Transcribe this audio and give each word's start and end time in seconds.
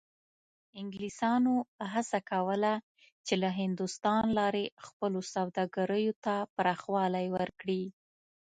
انګلیسانو 0.81 1.55
هڅه 1.93 2.19
کوله 2.31 2.73
چې 3.25 3.33
له 3.41 3.49
هندوستان 3.61 4.23
لارې 4.39 4.65
خپلو 4.85 5.19
سوداګریو 5.33 6.13
ته 6.25 6.35
پراخوالی 6.55 7.25
ورکړي. 7.35 7.83